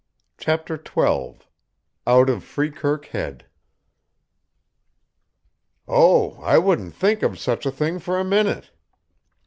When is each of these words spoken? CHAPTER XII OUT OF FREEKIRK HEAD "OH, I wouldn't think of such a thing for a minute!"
CHAPTER 0.39 0.77
XII 0.77 1.41
OUT 2.07 2.27
OF 2.27 2.43
FREEKIRK 2.43 3.05
HEAD 3.11 3.45
"OH, 5.87 6.41
I 6.41 6.57
wouldn't 6.57 6.95
think 6.95 7.21
of 7.21 7.37
such 7.37 7.67
a 7.67 7.71
thing 7.71 7.99
for 7.99 8.19
a 8.19 8.25
minute!" 8.25 8.71